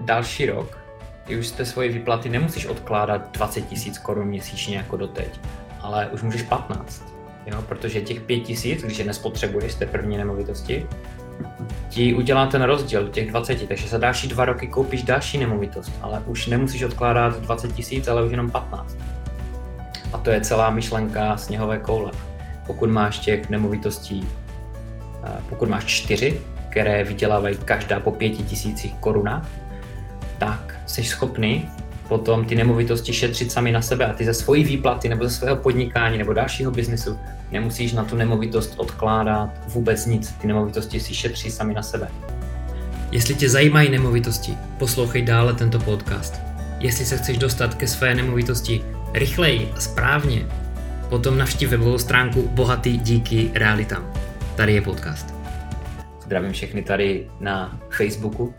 [0.00, 0.78] Další rok,
[1.24, 5.40] ty už jste svoje výplaty nemusíš odkládat 20 tisíc korun měsíčně jako doteď,
[5.80, 7.14] ale už můžeš 15.
[7.46, 7.62] Jo?
[7.62, 10.86] Protože těch 5 tisíc, když je nespotřebuješ z té první nemovitosti,
[11.88, 16.22] ti udělá ten rozdíl těch 20, takže za další dva roky koupíš další nemovitost, ale
[16.26, 18.96] už nemusíš odkládat 20 tisíc, ale už jenom 15.
[20.12, 22.12] A to je celá myšlenka sněhové koule.
[22.66, 24.28] Pokud máš těch nemovitostí,
[25.24, 26.40] eh, pokud máš čtyři,
[26.70, 29.61] které vydělávají každá po pěti tisících korunách, tak
[30.92, 31.68] jsi schopný
[32.08, 35.56] potom ty nemovitosti šetřit sami na sebe a ty ze svojí výplaty nebo ze svého
[35.56, 37.18] podnikání nebo dalšího biznesu
[37.50, 40.32] nemusíš na tu nemovitost odkládat vůbec nic.
[40.32, 42.08] Ty nemovitosti si šetří sami na sebe.
[43.10, 46.40] Jestli tě zajímají nemovitosti, poslouchej dále tento podcast.
[46.80, 50.46] Jestli se chceš dostat ke své nemovitosti rychleji a správně,
[51.08, 54.12] potom navštív webovou stránku Bohatý díky realitám.
[54.56, 55.34] Tady je podcast.
[56.24, 58.54] Zdravím všechny tady na Facebooku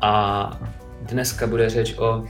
[0.00, 0.60] a
[1.02, 2.24] dneska bude řeč o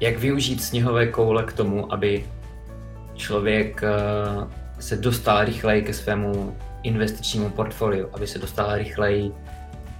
[0.00, 2.26] jak využít sněhové koule k tomu, aby
[3.14, 3.92] člověk eh,
[4.80, 9.32] se dostal rychleji ke svému investičnímu portfoliu, aby se dostal rychleji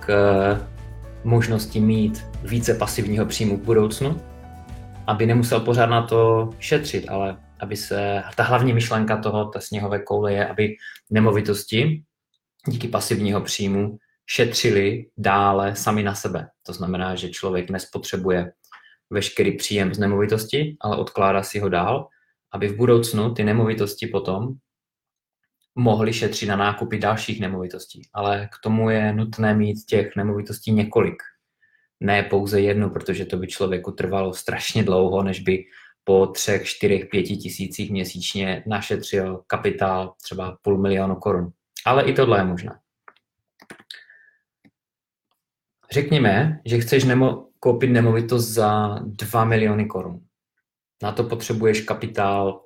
[0.01, 0.61] k
[1.25, 4.21] možnosti mít více pasivního příjmu v budoucnu,
[5.07, 9.99] aby nemusel pořád na to šetřit, ale aby se, ta hlavní myšlenka toho, ta sněhové
[9.99, 10.77] koule je, aby
[11.11, 12.03] nemovitosti
[12.69, 16.49] díky pasivního příjmu šetřili dále sami na sebe.
[16.63, 18.53] To znamená, že člověk nespotřebuje
[19.11, 22.09] veškerý příjem z nemovitosti, ale odkládá si ho dál,
[22.53, 24.49] aby v budoucnu ty nemovitosti potom
[25.75, 28.03] mohly šetřit na nákupy dalších nemovitostí.
[28.13, 31.23] Ale k tomu je nutné mít těch nemovitostí několik.
[32.01, 35.65] Ne pouze jednu, protože to by člověku trvalo strašně dlouho, než by
[36.05, 41.51] po třech, čtyřech, pěti tisících měsíčně našetřil kapitál třeba půl milionu korun.
[41.87, 42.79] Ale i tohle je možné.
[45.95, 50.21] Řekněme, že chceš nemo- koupit nemovitost za 2 miliony korun.
[51.03, 52.65] Na to potřebuješ kapitál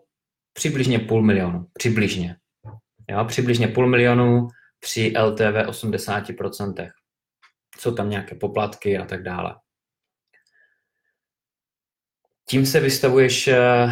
[0.53, 1.67] přibližně půl milionu.
[1.73, 2.37] Přibližně.
[3.11, 4.49] Jo, přibližně půl milionu
[4.81, 6.91] při LTV 80%.
[7.79, 9.57] Jsou tam nějaké poplatky a tak dále.
[12.49, 13.89] Tím se vystavuješ, eh,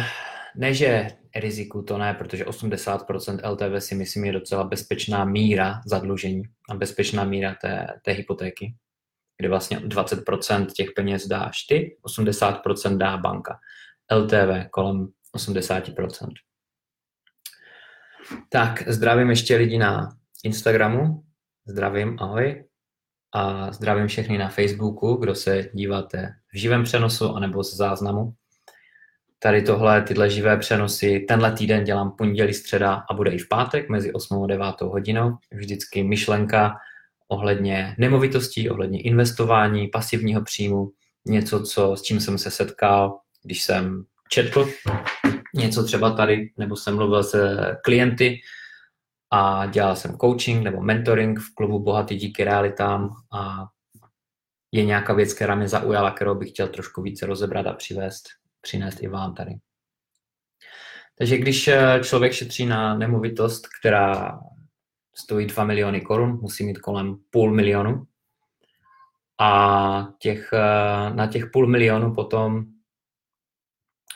[0.55, 6.43] ne že riziku, to ne, protože 80% LTV si myslím je docela bezpečná míra zadlužení
[6.69, 8.75] a bezpečná míra té, té hypotéky
[9.37, 13.59] kde vlastně 20% těch peněz dáš ty, 80% dá banka.
[14.11, 16.27] LTV kolem 80%.
[18.49, 20.09] Tak, zdravím ještě lidi na
[20.43, 21.23] Instagramu,
[21.67, 22.63] zdravím, ahoj.
[23.33, 28.33] A zdravím všechny na Facebooku, kdo se díváte v živém přenosu anebo z záznamu.
[29.39, 33.89] Tady tohle, tyhle živé přenosy, tenhle týden dělám pondělí, středa a bude i v pátek
[33.89, 35.37] mezi 8 a 9 hodinou.
[35.51, 36.75] Vždycky myšlenka,
[37.27, 40.91] ohledně nemovitostí, ohledně investování, pasivního příjmu,
[41.25, 44.69] něco, co, s čím jsem se setkal, když jsem četl
[45.55, 48.39] něco třeba tady, nebo jsem mluvil se klienty
[49.31, 53.65] a dělal jsem coaching nebo mentoring v klubu Bohatý díky realitám a
[54.71, 58.23] je nějaká věc, která mě zaujala, kterou bych chtěl trošku více rozebrat a přivést,
[58.61, 59.51] přinést i vám tady.
[61.17, 64.39] Takže když eh, člověk šetří na nemovitost, která
[65.19, 68.07] stojí 2 miliony korun, musí mít kolem půl milionu.
[69.39, 72.65] A těch, eh, na těch půl milionu potom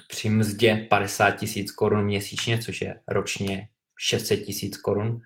[0.07, 5.21] při mzdě 50 tisíc korun měsíčně, což je ročně 600 tisíc korun,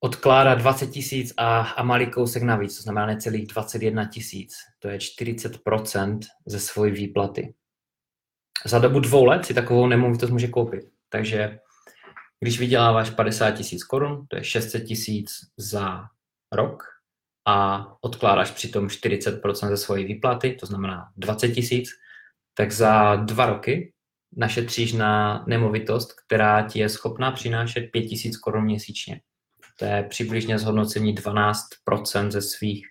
[0.00, 4.54] odkládá 20 tisíc a, a malý kousek navíc, to znamená necelých 21 tisíc.
[4.78, 7.54] To je 40% ze svojí výplaty.
[8.66, 10.84] Za dobu dvou let si takovou nemovitost může koupit.
[11.08, 11.58] Takže
[12.40, 16.04] když vyděláváš 50 tisíc korun, to je 600 tisíc za
[16.52, 16.82] rok
[17.46, 21.88] a odkládáš přitom 40% ze svojí výplaty, to znamená 20 tisíc,
[22.54, 23.92] tak za dva roky
[24.36, 29.20] našetříš na nemovitost, která ti je schopná přinášet 5 tisíc korun měsíčně.
[29.78, 32.86] To je přibližně zhodnocení 12% ze svých,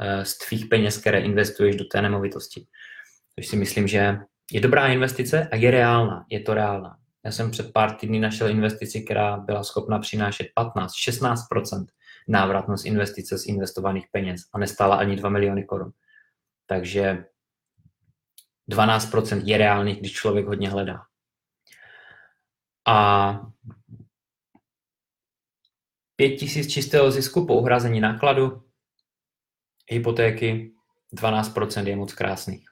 [0.00, 2.66] eh, z tvých peněz, které investuješ do té nemovitosti.
[3.34, 4.18] Což si myslím, že
[4.52, 6.24] je dobrá investice a je reálná.
[6.30, 6.98] Je to reálná.
[7.28, 11.86] Já jsem před pár týdny našel investici, která byla schopna přinášet 15-16%
[12.28, 15.92] návratnost investice z investovaných peněz a nestála ani 2 miliony korun.
[16.66, 17.24] Takže
[18.70, 21.02] 12% je reálných, když člověk hodně hledá.
[22.86, 23.40] A
[26.16, 28.68] 5 tisíc čistého zisku po uhrazení nákladu,
[29.90, 30.74] hypotéky,
[31.14, 32.68] 12% je moc krásných.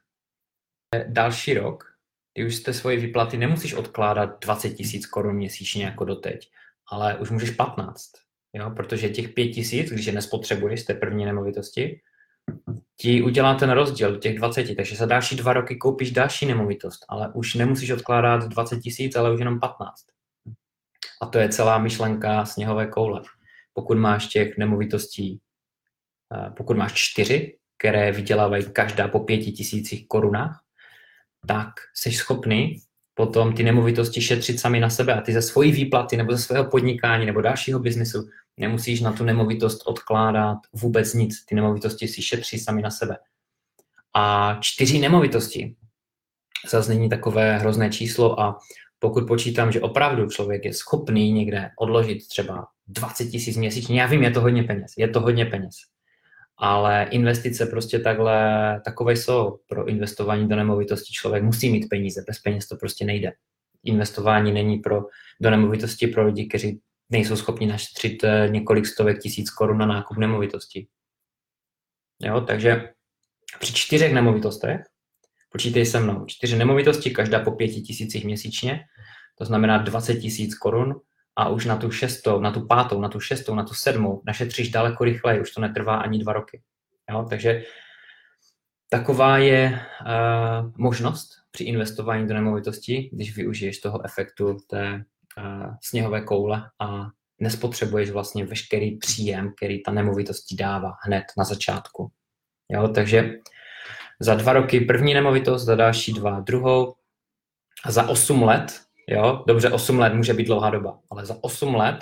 [1.09, 1.96] Další rok
[2.37, 6.51] ty už jste svoje výplaty nemusíš odkládat 20 tisíc korun měsíčně jako doteď,
[6.91, 8.11] ale už můžeš 15,
[8.53, 8.71] jo?
[8.71, 12.01] protože těch 5 tisíc, když je nespotřebuješ z té první nemovitosti,
[12.97, 17.33] ti udělá ten rozdíl těch 20, takže za další dva roky koupíš další nemovitost, ale
[17.35, 19.95] už nemusíš odkládat 20 tisíc, ale už jenom 15.
[21.23, 23.23] A to je celá myšlenka sněhové koule.
[23.73, 25.41] Pokud máš těch nemovitostí,
[26.35, 30.66] eh, pokud máš čtyři, které vydělávají každá po pěti tisících korunách,
[31.47, 32.77] tak jsi schopný
[33.15, 36.65] potom ty nemovitosti šetřit sami na sebe a ty ze svojí výplaty nebo ze svého
[36.65, 41.45] podnikání nebo dalšího biznesu nemusíš na tu nemovitost odkládat vůbec nic.
[41.45, 43.17] Ty nemovitosti si šetří sami na sebe.
[44.15, 45.77] A čtyři nemovitosti
[46.71, 48.59] zase není takové hrozné číslo a
[48.99, 54.23] pokud počítám, že opravdu člověk je schopný někde odložit třeba 20 tisíc měsíčně, já vím,
[54.23, 55.75] je to hodně peněz, je to hodně peněz,
[56.59, 61.13] ale investice prostě takhle, takové jsou pro investování do nemovitosti.
[61.13, 63.33] Člověk musí mít peníze, bez peněz to prostě nejde.
[63.85, 65.03] Investování není pro,
[65.41, 66.81] do nemovitosti pro lidi, kteří
[67.11, 70.87] nejsou schopni našetřit eh, několik stovek tisíc korun na nákup nemovitosti.
[72.23, 72.89] Jo, takže
[73.61, 74.81] při čtyřech nemovitostech,
[75.53, 78.81] počítej se mnou, čtyři nemovitosti, každá po pěti tisících měsíčně,
[79.39, 81.01] to znamená 20 tisíc korun
[81.37, 84.71] a už na tu šestou, na tu pátou, na tu šestou, na tu sedmou našetříš
[84.71, 86.63] daleko rychleji, už to netrvá ani dva roky.
[87.11, 87.27] Jo?
[87.31, 87.63] Takže
[88.89, 95.05] taková je uh, možnost při investování do nemovitosti, když využiješ toho efektu té
[95.39, 97.07] uh, sněhové koule a
[97.41, 102.11] nespotřebuješ vlastně veškerý příjem, který ta nemovitost dává hned na začátku.
[102.73, 102.89] Jo?
[102.89, 103.31] Takže
[104.21, 106.95] za dva roky první nemovitost, za další dva druhou
[107.85, 111.75] a za osm let Jo, dobře, 8 let může být dlouhá doba, ale za 8
[111.75, 111.99] let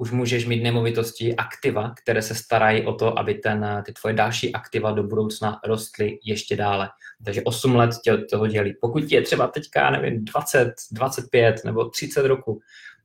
[0.00, 4.52] už můžeš mít nemovitosti, aktiva, které se starají o to, aby ten, ty tvoje další
[4.52, 6.88] aktiva do budoucna rostly ještě dále.
[7.24, 8.74] Takže 8 let tě toho dělí.
[8.80, 12.60] Pokud ti je třeba teďka, nevím, 20, 25 nebo 30 roku,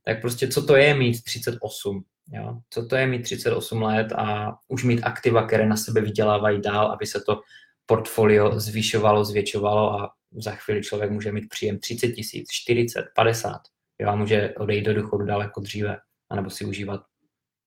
[0.06, 2.04] tak prostě co to je mít 38?
[2.32, 2.58] Jo?
[2.70, 6.92] Co to je mít 38 let a už mít aktiva, které na sebe vydělávají dál,
[6.92, 7.42] aby se to
[7.86, 13.62] portfolio zvyšovalo, zvětšovalo a za chvíli člověk může mít příjem 30 tisíc, 40, 50,
[14.00, 15.98] jo, a může odejít do důchodu daleko dříve,
[16.30, 17.02] anebo si užívat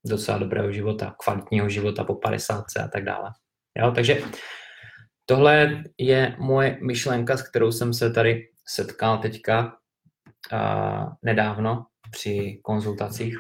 [0.07, 3.31] docela dobrého života, kvalitního života po 50 a tak dále.
[3.79, 4.23] Jo, takže
[5.27, 9.77] tohle je moje myšlenka, s kterou jsem se tady setkal teďka
[10.53, 13.37] uh, nedávno při konzultacích.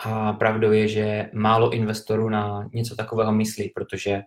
[0.00, 4.22] A pravdou je, že málo investorů na něco takového myslí, protože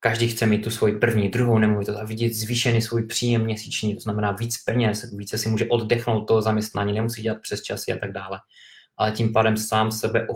[0.00, 4.00] každý chce mít tu svoji první, druhou nemovitost a vidět zvýšený svůj příjem měsíční, to
[4.00, 8.12] znamená víc peněz, více si může oddechnout toho zaměstnání, nemusí dělat přes časy a tak
[8.12, 8.38] dále.
[8.96, 10.26] Ale tím pádem sám sebe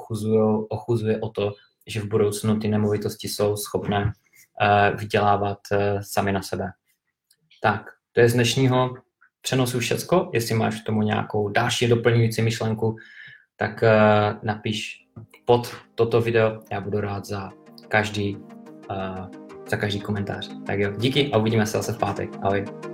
[0.69, 1.53] ochuzuje, o to,
[1.87, 6.71] že v budoucnu ty nemovitosti jsou schopné uh, vydělávat uh, sami na sebe.
[7.63, 8.95] Tak, to je z dnešního
[9.41, 10.31] přenosu všecko.
[10.35, 12.97] Jestli máš k tomu nějakou další doplňující myšlenku,
[13.57, 15.07] tak uh, napiš
[15.45, 16.61] pod toto video.
[16.73, 17.51] Já budu rád za
[17.89, 20.51] každý uh, za každý komentář.
[20.67, 22.31] Tak jo, díky a uvidíme se zase v pátek.
[22.43, 22.92] Ahoj.